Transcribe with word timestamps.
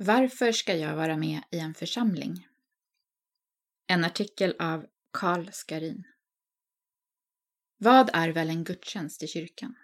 Varför 0.00 0.52
ska 0.52 0.76
jag 0.76 0.96
vara 0.96 1.16
med 1.16 1.42
i 1.50 1.58
en 1.58 1.74
församling? 1.74 2.48
En 3.86 4.04
artikel 4.04 4.54
av 4.58 4.86
Carl 5.12 5.48
Skarin. 5.52 6.04
Vad 7.78 8.10
är 8.12 8.28
väl 8.28 8.50
en 8.50 8.64
gudstjänst 8.64 9.22
i 9.22 9.26
kyrkan? 9.26 9.74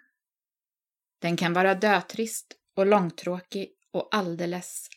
Den 1.19 1.37
kan 1.37 1.53
vara 1.53 1.75
dötrist 1.75 2.53
och 2.75 2.85
långtråkig 2.85 3.73
och 3.91 4.15
alldeles, 4.15 4.89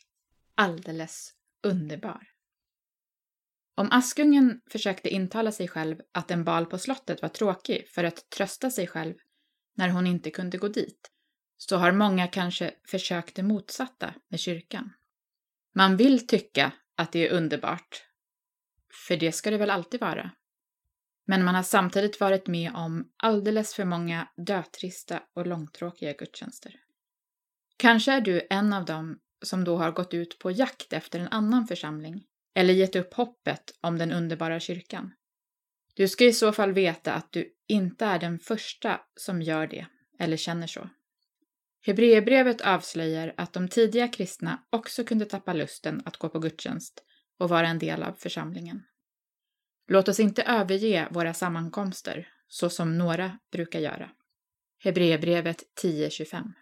alldeles 0.55 1.35
underbar. 1.63 2.29
Om 3.75 3.89
Askungen 3.93 4.61
försökte 4.71 5.09
intala 5.09 5.53
sig 5.53 5.69
själv 5.69 6.01
att 6.13 6.31
en 6.31 6.45
bal 6.45 6.67
på 6.67 6.79
slottet 6.79 7.23
var 7.23 7.29
tråkig 7.29 7.89
för 7.89 8.05
att 8.05 8.31
trösta 8.31 8.71
sig 8.71 8.87
själv 8.87 9.15
när 9.75 9.89
hon 9.89 10.07
inte 10.07 10.31
kunde 10.31 10.59
gå 10.59 10.69
dit, 10.69 11.11
så 11.57 11.77
har 11.77 11.93
många 11.93 12.29
kanske 12.29 12.75
försökt 12.85 13.35
det 13.35 13.43
motsatta 13.43 14.15
med 14.29 14.41
kyrkan. 14.41 14.93
Man 15.75 15.97
vill 15.97 16.27
tycka 16.27 16.73
att 16.97 17.13
det 17.13 17.29
är 17.29 17.33
underbart, 17.33 18.03
för 19.07 19.17
det 19.17 19.33
ska 19.33 19.51
det 19.51 19.59
väl 19.59 19.71
alltid 19.71 20.01
vara. 20.01 20.31
Men 21.27 21.45
man 21.45 21.55
har 21.55 21.63
samtidigt 21.63 22.21
varit 22.21 22.47
med 22.47 22.75
om 22.75 23.13
alldeles 23.17 23.75
för 23.75 23.85
många 23.85 24.29
dötrista 24.37 25.23
och 25.35 25.47
långtråkiga 25.47 26.13
gudstjänster. 26.13 26.75
Kanske 27.77 28.13
är 28.13 28.21
du 28.21 28.47
en 28.51 28.73
av 28.73 28.85
dem 28.85 29.19
som 29.43 29.65
då 29.65 29.77
har 29.77 29.93
gått 29.93 30.15
ut 30.15 30.39
på 30.39 30.51
jakt 30.51 30.93
efter 30.93 31.21
en 31.21 31.29
annan 31.29 31.67
församling 31.67 32.25
eller 32.55 32.75
gett 32.75 32.97
upp 32.97 33.15
hoppet 33.15 33.79
om 33.81 33.99
den 33.99 34.13
underbara 34.13 34.61
kyrkan. 34.61 35.15
Du 35.95 36.09
ska 36.09 36.25
i 36.25 36.33
så 36.33 36.53
fall 36.53 36.73
veta 36.73 37.13
att 37.13 37.33
du 37.33 37.55
inte 37.67 38.05
är 38.05 38.19
den 38.19 38.39
första 38.39 39.01
som 39.15 39.43
gör 39.43 39.67
det 39.67 39.87
eller 40.19 40.37
känner 40.37 40.67
så. 40.67 40.89
Hebreerbrevet 41.83 42.61
avslöjar 42.61 43.35
att 43.37 43.53
de 43.53 43.69
tidiga 43.69 44.09
kristna 44.09 44.63
också 44.71 45.05
kunde 45.05 45.25
tappa 45.25 45.53
lusten 45.53 46.03
att 46.05 46.17
gå 46.17 46.29
på 46.29 46.39
gudstjänst 46.39 47.05
och 47.39 47.49
vara 47.49 47.69
en 47.69 47.79
del 47.79 48.03
av 48.03 48.13
församlingen. 48.13 48.83
Låt 49.89 50.09
oss 50.09 50.21
inte 50.21 50.43
överge 50.43 51.09
våra 51.11 51.35
sammankomster 51.35 52.29
så 52.49 52.71
som 52.71 52.99
några 52.99 53.39
brukar 53.53 53.81
göra. 53.81 54.11
Hebreerbrevet 54.79 55.63
10.25 55.83 56.53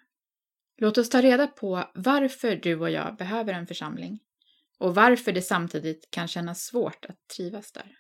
Låt 0.78 0.98
oss 0.98 1.10
ta 1.10 1.22
reda 1.22 1.46
på 1.46 1.90
varför 1.94 2.56
du 2.56 2.80
och 2.80 2.90
jag 2.90 3.16
behöver 3.16 3.52
en 3.52 3.66
församling 3.66 4.20
och 4.78 4.94
varför 4.94 5.32
det 5.32 5.42
samtidigt 5.42 6.10
kan 6.10 6.28
kännas 6.28 6.64
svårt 6.64 7.04
att 7.04 7.28
trivas 7.36 7.72
där. 7.72 7.98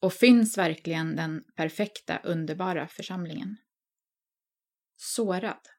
Och 0.00 0.12
finns 0.12 0.58
verkligen 0.58 1.16
den 1.16 1.44
perfekta, 1.54 2.18
underbara 2.18 2.88
församlingen? 2.88 3.56
Sårad. 4.96 5.75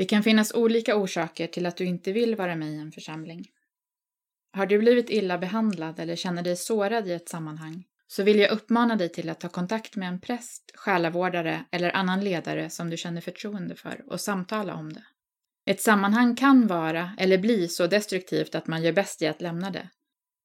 Det 0.00 0.06
kan 0.06 0.22
finnas 0.22 0.54
olika 0.54 0.96
orsaker 0.96 1.46
till 1.46 1.66
att 1.66 1.76
du 1.76 1.84
inte 1.84 2.12
vill 2.12 2.36
vara 2.36 2.56
med 2.56 2.72
i 2.72 2.76
en 2.76 2.92
församling. 2.92 3.44
Har 4.52 4.66
du 4.66 4.78
blivit 4.78 5.10
illa 5.10 5.38
behandlad 5.38 6.00
eller 6.00 6.16
känner 6.16 6.42
dig 6.42 6.56
sårad 6.56 7.08
i 7.08 7.12
ett 7.12 7.28
sammanhang 7.28 7.84
så 8.06 8.22
vill 8.22 8.38
jag 8.38 8.50
uppmana 8.50 8.96
dig 8.96 9.08
till 9.08 9.28
att 9.28 9.40
ta 9.40 9.48
kontakt 9.48 9.96
med 9.96 10.08
en 10.08 10.20
präst, 10.20 10.72
själavårdare 10.74 11.64
eller 11.70 11.96
annan 11.96 12.24
ledare 12.24 12.70
som 12.70 12.90
du 12.90 12.96
känner 12.96 13.20
förtroende 13.20 13.74
för 13.74 14.04
och 14.06 14.20
samtala 14.20 14.74
om 14.74 14.92
det. 14.92 15.04
Ett 15.66 15.80
sammanhang 15.80 16.36
kan 16.36 16.66
vara 16.66 17.12
eller 17.18 17.38
bli 17.38 17.68
så 17.68 17.86
destruktivt 17.86 18.54
att 18.54 18.66
man 18.66 18.82
gör 18.82 18.92
bäst 18.92 19.22
i 19.22 19.26
att 19.26 19.40
lämna 19.40 19.70
det, 19.70 19.88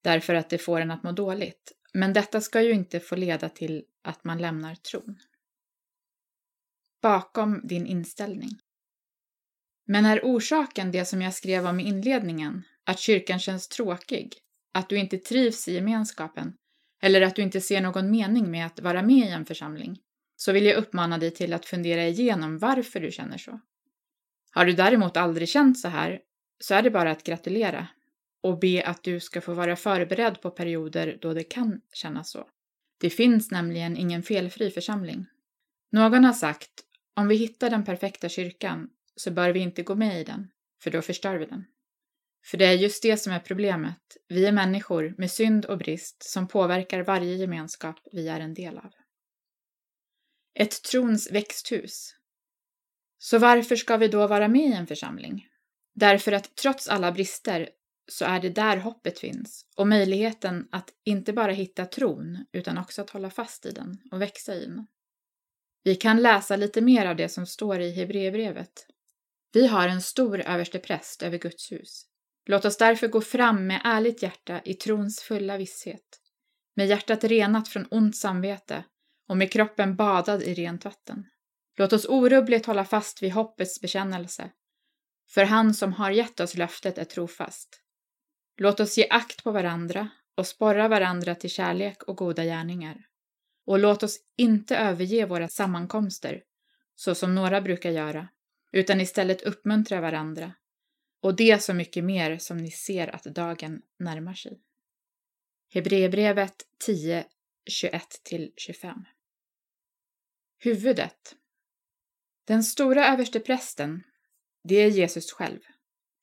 därför 0.04 0.34
att 0.34 0.50
det 0.50 0.58
får 0.58 0.82
en 0.82 0.92
att 0.92 1.04
må 1.04 1.12
dåligt. 1.12 1.72
Men 1.94 2.14
detta 2.14 2.42
ska 2.42 2.62
ju 2.62 2.72
inte 2.72 3.00
få 3.00 3.16
leda 3.16 3.50
till 3.50 3.84
att 4.04 4.24
man 4.24 4.38
lämnar 4.38 4.76
tron. 4.76 5.20
Bakom 7.02 7.62
din 7.68 7.86
inställning. 7.86 8.50
Men 9.86 10.06
är 10.06 10.20
orsaken 10.24 10.92
det 10.92 11.06
som 11.06 11.22
jag 11.22 11.34
skrev 11.34 11.68
om 11.68 11.80
i 11.80 11.84
inledningen, 11.84 12.64
att 12.84 13.00
kyrkan 13.00 13.40
känns 13.40 13.68
tråkig, 13.68 14.34
att 14.74 14.90
du 14.90 14.98
inte 14.98 15.18
trivs 15.18 15.68
i 15.68 15.74
gemenskapen 15.74 16.54
eller 17.02 17.22
att 17.22 17.36
du 17.36 17.42
inte 17.42 17.62
ser 17.62 17.82
någon 17.82 18.12
mening 18.12 18.52
med 18.52 18.66
att 18.66 18.80
vara 18.80 19.02
med 19.02 19.28
i 19.28 19.32
en 19.32 19.46
församling, 19.46 20.00
så 20.36 20.52
vill 20.52 20.66
jag 20.66 20.76
uppmana 20.76 21.18
dig 21.18 21.32
till 21.32 21.54
att 21.54 21.66
fundera 21.66 22.08
igenom 22.08 22.58
varför 22.58 23.00
du 23.00 23.12
känner 23.12 23.38
så. 23.38 23.60
Har 24.52 24.66
du 24.66 24.74
däremot 24.74 25.18
aldrig 25.18 25.50
känt 25.50 25.80
så 25.80 25.88
här, 25.88 26.20
så 26.60 26.74
är 26.74 26.82
det 26.82 26.92
bara 26.92 27.12
att 27.12 27.24
gratulera 27.24 27.88
och 28.44 28.60
be 28.60 28.84
att 28.86 29.04
du 29.04 29.20
ska 29.20 29.42
få 29.42 29.54
vara 29.54 29.76
förberedd 29.76 30.42
på 30.42 30.52
perioder 30.52 31.18
då 31.22 31.34
det 31.34 31.44
kan 31.44 31.82
kännas 31.94 32.30
så. 32.32 32.48
Det 33.00 33.10
finns 33.10 33.52
nämligen 33.52 33.98
ingen 33.98 34.24
felfri 34.24 34.72
församling. 34.72 35.26
Någon 35.92 36.24
har 36.24 36.34
sagt, 36.34 36.72
om 37.16 37.28
vi 37.28 37.36
hittar 37.36 37.70
den 37.70 37.86
perfekta 37.86 38.30
kyrkan 38.30 38.90
så 39.16 39.32
bör 39.32 39.50
vi 39.50 39.60
inte 39.60 39.84
gå 39.84 39.96
med 39.96 40.22
i 40.22 40.24
den, 40.24 40.48
för 40.84 40.92
då 40.92 41.02
förstör 41.02 41.38
vi 41.38 41.46
den. 41.46 41.66
För 42.46 42.58
det 42.58 42.66
är 42.66 42.74
just 42.74 43.04
det 43.04 43.18
som 43.18 43.34
är 43.34 43.40
problemet. 43.40 44.18
Vi 44.28 44.46
är 44.46 44.52
människor 44.52 45.16
med 45.18 45.32
synd 45.32 45.66
och 45.66 45.78
brist 45.78 46.24
som 46.24 46.48
påverkar 46.48 47.00
varje 47.00 47.36
gemenskap 47.36 48.00
vi 48.12 48.28
är 48.28 48.40
en 48.40 48.54
del 48.54 48.78
av. 48.78 48.92
Ett 50.54 50.84
trons 50.84 51.32
växthus. 51.32 52.16
Så 53.18 53.38
varför 53.38 53.76
ska 53.76 53.98
vi 53.98 54.08
då 54.08 54.28
vara 54.28 54.48
med 54.48 54.70
i 54.70 54.74
en 54.74 54.88
församling? 54.88 55.48
Därför 55.96 56.32
att 56.32 56.56
trots 56.56 56.88
alla 56.88 57.12
brister 57.12 57.70
så 58.08 58.26
är 58.26 58.40
det 58.40 58.50
där 58.50 58.78
hoppet 58.78 59.20
finns 59.20 59.66
och 59.76 59.88
möjligheten 59.88 60.68
att 60.72 60.90
inte 61.04 61.34
bara 61.34 61.52
hitta 61.52 61.86
tron 61.86 62.46
utan 62.52 62.78
också 62.78 63.02
att 63.02 63.10
hålla 63.10 63.30
fast 63.30 63.66
i 63.66 63.72
den 63.72 63.98
och 64.12 64.22
växa 64.22 64.56
i 64.56 64.66
den. 64.66 64.88
Vi 65.84 65.96
kan 65.96 66.22
läsa 66.22 66.56
lite 66.56 66.82
mer 66.82 67.06
av 67.06 67.16
det 67.16 67.30
som 67.30 67.46
står 67.46 67.80
i 67.80 67.92
Hebreerbrevet. 67.92 68.88
Vi 69.56 69.68
har 69.68 69.88
en 69.88 70.02
stor 70.02 70.40
överstepräst 70.40 71.22
över 71.22 71.38
Guds 71.38 71.72
hus. 71.72 72.06
Låt 72.46 72.66
oss 72.66 72.78
därför 72.78 73.08
gå 73.08 73.22
fram 73.22 73.68
med 73.68 73.82
ärligt 73.84 74.24
hjärta 74.24 74.62
i 74.66 74.74
trons 74.74 75.20
fulla 75.20 75.58
visshet, 75.58 76.20
med 76.76 76.88
hjärtat 76.88 77.24
renat 77.24 77.68
från 77.68 77.88
ont 77.92 78.18
samvete 78.18 78.84
och 79.30 79.38
med 79.38 79.52
kroppen 79.52 79.96
badad 79.96 80.44
i 80.44 80.54
rent 80.54 80.86
vatten. 80.86 81.24
Låt 81.78 81.94
oss 81.94 82.06
orubbligt 82.10 82.66
hålla 82.66 82.86
fast 82.86 83.24
vid 83.24 83.32
hoppets 83.32 83.82
bekännelse, 83.82 84.52
för 85.34 85.44
han 85.44 85.74
som 85.74 85.94
har 85.94 86.12
gett 86.12 86.40
oss 86.40 86.56
löftet 86.56 86.98
är 86.98 87.06
trofast. 87.06 87.82
Låt 88.58 88.80
oss 88.80 88.98
ge 88.98 89.08
akt 89.10 89.44
på 89.44 89.52
varandra 89.52 90.10
och 90.38 90.48
sporra 90.48 90.88
varandra 90.88 91.36
till 91.36 91.50
kärlek 91.50 92.04
och 92.04 92.18
goda 92.18 92.44
gärningar. 92.44 92.98
Och 93.66 93.80
låt 93.80 94.04
oss 94.04 94.18
inte 94.38 94.78
överge 94.78 95.26
våra 95.26 95.48
sammankomster, 95.48 96.42
så 96.96 97.16
som 97.16 97.36
några 97.36 97.62
brukar 97.62 97.92
göra, 97.92 98.28
utan 98.76 99.02
istället 99.02 99.42
uppmuntra 99.42 100.02
varandra. 100.02 100.54
Och 101.22 101.36
det 101.36 101.64
så 101.64 101.74
mycket 101.74 102.04
mer 102.04 102.38
som 102.38 102.58
ni 102.58 102.72
ser 102.72 103.16
att 103.16 103.24
dagen 103.24 103.82
närmar 104.00 104.34
sig. 104.34 104.62
Hebreerbrevet 105.74 106.56
10, 106.86 107.26
21-25 107.72 108.94
Huvudet 110.60 111.36
Den 112.48 112.64
stora 112.64 113.08
översteprästen, 113.08 114.04
det 114.64 114.76
är 114.76 114.90
Jesus 114.90 115.32
själv. 115.32 115.60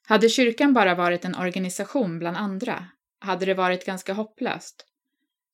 Hade 0.06 0.28
kyrkan 0.28 0.72
bara 0.72 0.94
varit 0.94 1.24
en 1.24 1.34
organisation 1.34 2.18
bland 2.18 2.36
andra 2.36 2.86
hade 3.18 3.46
det 3.46 3.54
varit 3.54 3.86
ganska 3.86 4.12
hopplöst. 4.12 4.86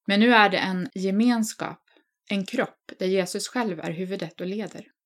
Men 0.06 0.20
nu 0.20 0.34
är 0.34 0.48
det 0.48 0.58
en 0.58 0.88
gemenskap, 0.94 1.82
en 2.28 2.46
kropp 2.46 2.92
där 2.98 3.06
Jesus 3.06 3.48
själv 3.48 3.80
är 3.80 3.90
huvudet 3.90 4.40
och 4.40 4.46
leder. 4.46 4.97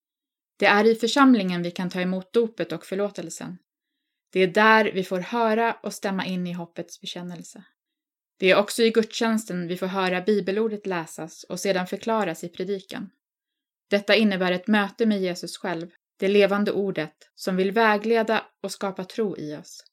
Det 0.62 0.66
är 0.66 0.84
i 0.84 0.94
församlingen 0.94 1.62
vi 1.62 1.70
kan 1.70 1.90
ta 1.90 2.00
emot 2.00 2.32
dopet 2.32 2.72
och 2.72 2.86
förlåtelsen. 2.86 3.58
Det 4.32 4.40
är 4.40 4.46
där 4.46 4.92
vi 4.94 5.04
får 5.04 5.20
höra 5.20 5.76
och 5.82 5.94
stämma 5.94 6.26
in 6.26 6.46
i 6.46 6.52
hoppets 6.52 7.00
bekännelse. 7.00 7.64
Det 8.38 8.50
är 8.50 8.56
också 8.56 8.82
i 8.82 8.90
gudstjänsten 8.90 9.68
vi 9.68 9.76
får 9.76 9.86
höra 9.86 10.20
bibelordet 10.20 10.86
läsas 10.86 11.44
och 11.44 11.60
sedan 11.60 11.86
förklaras 11.86 12.44
i 12.44 12.48
predikan. 12.48 13.10
Detta 13.90 14.14
innebär 14.14 14.52
ett 14.52 14.66
möte 14.66 15.06
med 15.06 15.20
Jesus 15.20 15.56
själv, 15.56 15.90
det 16.18 16.28
levande 16.28 16.72
ordet, 16.72 17.30
som 17.34 17.56
vill 17.56 17.72
vägleda 17.72 18.44
och 18.62 18.72
skapa 18.72 19.04
tro 19.04 19.36
i 19.36 19.56
oss. 19.56 19.84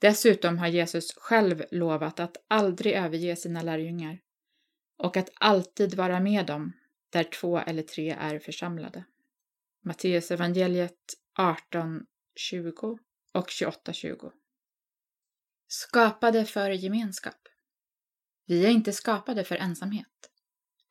Dessutom 0.00 0.58
har 0.58 0.68
Jesus 0.68 1.14
själv 1.16 1.64
lovat 1.70 2.20
att 2.20 2.36
aldrig 2.48 2.94
överge 2.94 3.36
sina 3.36 3.62
lärjungar 3.62 4.18
och 4.98 5.16
att 5.16 5.30
alltid 5.34 5.94
vara 5.94 6.20
med 6.20 6.46
dem 6.46 6.72
där 7.10 7.24
två 7.24 7.58
eller 7.58 7.82
tre 7.82 8.16
är 8.20 8.38
församlade. 8.38 9.04
Matteus 9.84 10.30
evangeliet 10.30 11.14
18, 11.38 12.06
20 12.36 12.98
och 13.32 13.48
28.20. 13.48 14.32
Skapade 15.68 16.44
för 16.44 16.70
gemenskap. 16.70 17.48
Vi 18.46 18.66
är 18.66 18.70
inte 18.70 18.92
skapade 18.92 19.44
för 19.44 19.56
ensamhet. 19.56 20.06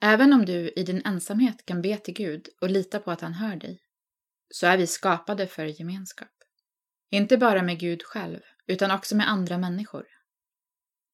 Även 0.01 0.33
om 0.33 0.45
du 0.45 0.69
i 0.75 0.83
din 0.83 1.01
ensamhet 1.05 1.65
kan 1.65 1.81
be 1.81 1.97
till 1.97 2.13
Gud 2.13 2.49
och 2.61 2.69
lita 2.69 2.99
på 2.99 3.11
att 3.11 3.21
han 3.21 3.33
hör 3.33 3.55
dig, 3.55 3.81
så 4.49 4.67
är 4.67 4.77
vi 4.77 4.87
skapade 4.87 5.47
för 5.47 5.65
gemenskap. 5.65 6.31
Inte 7.09 7.37
bara 7.37 7.63
med 7.63 7.79
Gud 7.79 8.03
själv, 8.03 8.39
utan 8.67 8.91
också 8.91 9.15
med 9.15 9.29
andra 9.29 9.57
människor. 9.57 10.05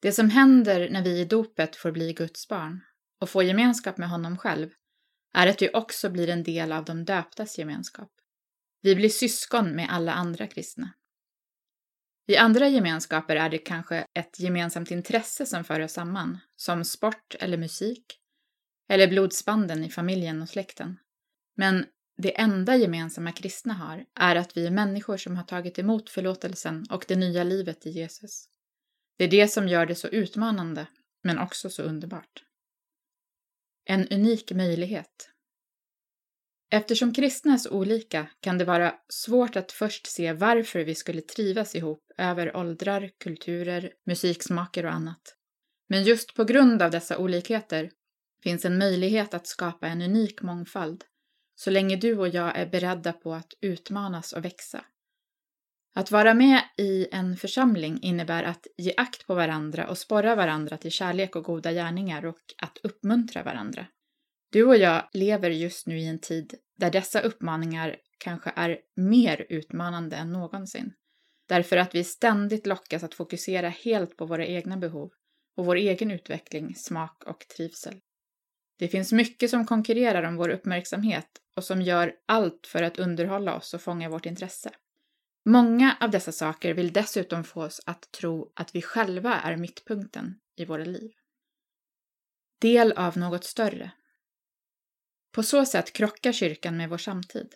Det 0.02 0.12
som 0.12 0.30
händer 0.30 0.90
när 0.90 1.04
vi 1.04 1.20
i 1.20 1.26
dopet 1.26 1.76
får 1.76 1.92
bli 1.92 2.14
Guds 2.14 2.48
barn 2.48 2.84
och 3.20 3.30
får 3.30 3.44
gemenskap 3.44 3.98
med 3.98 4.10
honom 4.10 4.38
själv 4.38 4.70
är 5.34 5.48
att 5.48 5.62
vi 5.62 5.70
också 5.74 6.10
blir 6.10 6.30
en 6.30 6.44
del 6.44 6.72
av 6.72 6.86
de 6.86 7.06
döptas 7.06 7.58
gemenskap. 7.58 8.12
Vi 8.82 8.96
blir 8.96 9.10
syskon 9.10 9.76
med 9.76 9.88
alla 9.90 10.14
andra 10.14 10.48
kristna. 10.48 10.94
I 12.28 12.38
andra 12.38 12.68
gemenskaper 12.68 13.36
är 13.36 13.50
det 13.50 13.58
kanske 13.58 14.06
ett 14.14 14.40
gemensamt 14.40 14.92
intresse 14.92 15.46
som 15.46 15.64
för 15.64 15.80
oss 15.80 15.92
samman, 15.92 16.38
som 16.56 16.84
sport 16.84 17.36
eller 17.40 17.58
musik, 17.58 18.20
eller 18.90 19.08
blodsbanden 19.08 19.84
i 19.84 19.90
familjen 19.90 20.42
och 20.42 20.50
släkten. 20.50 21.00
Men 21.56 21.86
det 22.18 22.40
enda 22.40 22.76
gemensamma 22.76 23.32
kristna 23.32 23.74
har 23.74 24.06
är 24.20 24.36
att 24.36 24.58
vi 24.58 24.68
är 24.68 24.72
människor 24.72 25.18
som 25.18 25.36
har 25.36 25.44
tagit 25.44 25.80
emot 25.80 26.10
förlåtelsen 26.10 26.86
och 26.90 27.06
det 27.08 27.16
nya 27.16 27.44
livet 27.44 27.86
i 27.86 27.90
Jesus. 27.90 28.50
Det 29.18 29.24
är 29.24 29.32
det 29.32 29.48
som 29.48 29.68
gör 29.68 29.86
det 29.86 29.96
så 29.96 30.08
utmanande, 30.08 30.88
men 31.24 31.40
också 31.40 31.70
så 31.70 31.84
underbart. 31.84 32.44
En 33.90 34.08
unik 34.08 34.52
möjlighet. 34.52 35.30
Eftersom 36.70 37.14
kristna 37.14 37.54
är 37.54 37.58
så 37.58 37.72
olika 37.72 38.28
kan 38.40 38.58
det 38.58 38.66
vara 38.66 38.96
svårt 39.10 39.56
att 39.56 39.72
först 39.72 40.08
se 40.08 40.34
varför 40.34 40.80
vi 40.80 40.96
skulle 40.96 41.22
trivas 41.22 41.76
ihop 41.76 42.12
över 42.18 42.58
åldrar, 42.58 43.10
kulturer, 43.20 43.92
musiksmaker 44.06 44.86
och 44.86 44.92
annat. 44.92 45.36
Men 45.90 46.04
just 46.04 46.34
på 46.34 46.44
grund 46.44 46.82
av 46.82 46.92
dessa 46.92 47.18
olikheter 47.18 47.92
finns 48.44 48.66
en 48.66 48.78
möjlighet 48.78 49.34
att 49.34 49.48
skapa 49.48 49.88
en 49.88 50.02
unik 50.02 50.42
mångfald 50.42 51.04
så 51.56 51.70
länge 51.70 51.96
du 51.96 52.18
och 52.18 52.28
jag 52.28 52.58
är 52.58 52.66
beredda 52.66 53.14
på 53.14 53.34
att 53.34 53.54
utmanas 53.62 54.34
och 54.34 54.46
växa. 54.46 54.86
Att 55.98 56.12
vara 56.12 56.34
med 56.34 56.62
i 56.78 57.08
en 57.12 57.38
församling 57.38 58.00
innebär 58.02 58.44
att 58.44 58.68
ge 58.78 58.94
akt 58.98 59.28
på 59.28 59.36
varandra 59.36 59.88
och 59.88 59.98
sporra 59.98 60.36
varandra 60.36 60.78
till 60.78 60.92
kärlek 60.92 61.36
och 61.36 61.44
goda 61.44 61.72
gärningar 61.72 62.26
och 62.26 62.42
att 62.58 62.78
uppmuntra 62.84 63.44
varandra. 63.44 63.86
Du 64.52 64.64
och 64.64 64.78
jag 64.78 65.10
lever 65.14 65.50
just 65.50 65.88
nu 65.88 66.00
i 66.00 66.08
en 66.08 66.20
tid 66.20 66.54
där 66.78 66.92
dessa 66.92 67.20
uppmaningar 67.20 67.96
kanske 68.18 68.52
är 68.56 68.80
mer 68.96 69.46
utmanande 69.50 70.16
än 70.16 70.34
någonsin. 70.34 70.94
Därför 71.48 71.78
att 71.78 71.96
vi 71.96 72.04
ständigt 72.04 72.68
lockas 72.68 73.04
att 73.04 73.14
fokusera 73.14 73.70
helt 73.70 74.18
på 74.18 74.26
våra 74.26 74.46
egna 74.46 74.78
behov 74.78 75.12
och 75.56 75.66
vår 75.66 75.76
egen 75.76 76.12
utveckling, 76.12 76.76
smak 76.76 77.24
och 77.26 77.40
trivsel. 77.40 78.00
Det 78.80 78.88
finns 78.88 79.12
mycket 79.12 79.50
som 79.50 79.66
konkurrerar 79.66 80.24
om 80.24 80.36
vår 80.36 80.50
uppmärksamhet 80.50 81.30
och 81.56 81.64
som 81.64 81.82
gör 81.82 82.14
allt 82.28 82.68
för 82.68 82.84
att 82.84 83.00
underhålla 83.00 83.56
oss 83.56 83.74
och 83.74 83.82
fånga 83.82 84.10
vårt 84.10 84.26
intresse. 84.26 84.72
Många 85.50 85.98
av 86.00 86.12
dessa 86.12 86.32
saker 86.32 86.74
vill 86.74 86.94
dessutom 86.94 87.44
få 87.44 87.64
oss 87.64 87.82
att 87.86 88.12
tro 88.12 88.52
att 88.56 88.76
vi 88.76 88.82
själva 88.82 89.34
är 89.34 89.58
mittpunkten 89.58 90.40
i 90.56 90.66
våra 90.66 90.84
liv. 90.84 91.12
Del 92.62 92.92
av 92.92 93.18
något 93.18 93.44
större. 93.44 93.92
På 95.32 95.44
så 95.44 95.66
sätt 95.66 95.94
krockar 95.94 96.32
kyrkan 96.32 96.78
med 96.78 96.90
vår 96.90 96.98
samtid. 96.98 97.56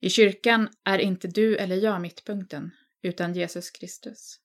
I 0.00 0.10
kyrkan 0.10 0.68
är 0.84 0.98
inte 0.98 1.28
du 1.28 1.56
eller 1.56 1.76
jag 1.76 2.00
mittpunkten, 2.00 2.70
utan 3.02 3.34
Jesus 3.34 3.70
Kristus. 3.70 4.40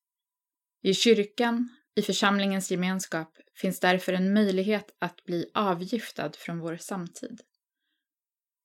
I 0.81 0.93
kyrkan, 0.93 1.69
i 1.95 2.01
församlingens 2.01 2.71
gemenskap, 2.71 3.37
finns 3.55 3.79
därför 3.79 4.13
en 4.13 4.33
möjlighet 4.33 4.95
att 4.99 5.23
bli 5.23 5.51
avgiftad 5.53 6.31
från 6.33 6.59
vår 6.59 6.77
samtid. 6.77 7.41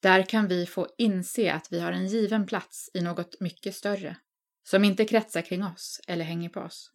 Där 0.01 0.23
kan 0.23 0.49
vi 0.49 0.67
få 0.67 0.89
inse 0.99 1.53
att 1.53 1.73
vi 1.73 1.81
har 1.81 1.93
en 1.93 2.07
given 2.07 2.47
plats 2.47 2.91
i 2.95 3.01
något 3.01 3.41
mycket 3.41 3.75
större, 3.75 4.17
som 4.63 4.85
inte 4.85 5.05
kretsar 5.05 5.43
kring 5.43 5.65
oss 5.65 6.01
eller 6.07 6.25
hänger 6.25 6.49
på 6.49 6.61
oss. 6.61 6.93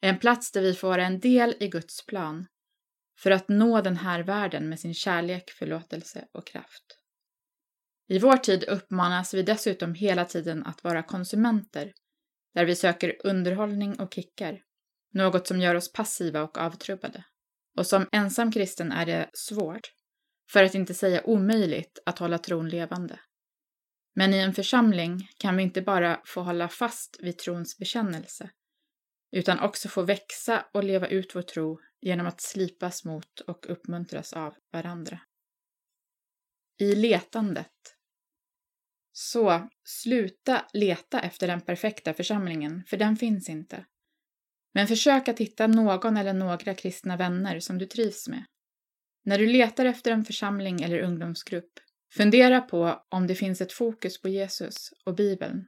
En 0.00 0.18
plats 0.18 0.52
där 0.52 0.62
vi 0.62 0.74
får 0.74 0.88
vara 0.88 1.06
en 1.06 1.20
del 1.20 1.54
i 1.60 1.68
Guds 1.68 2.06
plan 2.06 2.46
för 3.18 3.30
att 3.30 3.48
nå 3.48 3.80
den 3.80 3.96
här 3.96 4.22
världen 4.22 4.68
med 4.68 4.80
sin 4.80 4.94
kärlek, 4.94 5.50
förlåtelse 5.50 6.28
och 6.32 6.46
kraft. 6.46 6.98
I 8.08 8.18
vår 8.18 8.36
tid 8.36 8.64
uppmanas 8.64 9.34
vi 9.34 9.42
dessutom 9.42 9.94
hela 9.94 10.24
tiden 10.24 10.66
att 10.66 10.84
vara 10.84 11.02
konsumenter, 11.02 11.92
där 12.54 12.64
vi 12.64 12.76
söker 12.76 13.16
underhållning 13.24 14.00
och 14.00 14.14
kickar, 14.14 14.62
något 15.12 15.46
som 15.46 15.60
gör 15.60 15.74
oss 15.74 15.92
passiva 15.92 16.42
och 16.42 16.58
avtrubbade. 16.58 17.24
Och 17.76 17.86
som 17.86 18.08
ensam 18.12 18.52
kristen 18.52 18.92
är 18.92 19.06
det 19.06 19.30
svårt, 19.32 19.92
för 20.50 20.64
att 20.64 20.74
inte 20.74 20.94
säga 20.94 21.22
omöjligt, 21.24 21.98
att 22.06 22.18
hålla 22.18 22.38
tron 22.38 22.68
levande. 22.68 23.20
Men 24.14 24.34
i 24.34 24.38
en 24.38 24.54
församling 24.54 25.28
kan 25.36 25.56
vi 25.56 25.62
inte 25.62 25.82
bara 25.82 26.20
få 26.24 26.40
hålla 26.40 26.68
fast 26.68 27.16
vid 27.20 27.38
trons 27.38 27.78
bekännelse, 27.78 28.50
utan 29.30 29.60
också 29.60 29.88
få 29.88 30.02
växa 30.02 30.66
och 30.72 30.84
leva 30.84 31.06
ut 31.06 31.34
vår 31.34 31.42
tro 31.42 31.80
genom 32.00 32.26
att 32.26 32.40
slipas 32.40 33.04
mot 33.04 33.40
och 33.40 33.70
uppmuntras 33.70 34.32
av 34.32 34.54
varandra. 34.72 35.20
I 36.78 36.94
letandet. 36.94 37.96
Så, 39.12 39.68
sluta 39.84 40.66
leta 40.72 41.20
efter 41.20 41.46
den 41.46 41.60
perfekta 41.60 42.14
församlingen, 42.14 42.84
för 42.86 42.96
den 42.96 43.16
finns 43.16 43.48
inte. 43.48 43.86
Men 44.74 44.86
försök 44.86 45.28
att 45.28 45.38
hitta 45.38 45.66
någon 45.66 46.16
eller 46.16 46.32
några 46.32 46.74
kristna 46.74 47.16
vänner 47.16 47.60
som 47.60 47.78
du 47.78 47.86
trivs 47.86 48.28
med. 48.28 48.44
När 49.24 49.38
du 49.38 49.46
letar 49.46 49.84
efter 49.84 50.10
en 50.10 50.24
församling 50.24 50.82
eller 50.82 51.00
ungdomsgrupp, 51.00 51.72
fundera 52.14 52.60
på 52.60 53.02
om 53.08 53.26
det 53.26 53.34
finns 53.34 53.60
ett 53.60 53.72
fokus 53.72 54.20
på 54.20 54.28
Jesus 54.28 54.90
och 55.04 55.14
Bibeln 55.14 55.66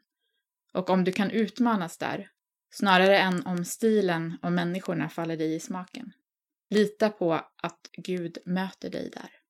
och 0.72 0.90
om 0.90 1.04
du 1.04 1.12
kan 1.12 1.30
utmanas 1.30 1.98
där, 1.98 2.28
snarare 2.74 3.18
än 3.18 3.46
om 3.46 3.64
stilen 3.64 4.38
och 4.42 4.52
människorna 4.52 5.08
faller 5.08 5.36
dig 5.36 5.54
i 5.54 5.60
smaken. 5.60 6.12
Lita 6.70 7.10
på 7.10 7.32
att 7.34 7.90
Gud 7.92 8.38
möter 8.44 8.90
dig 8.90 9.10
där. 9.10 9.43